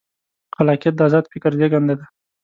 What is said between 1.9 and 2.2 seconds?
دی.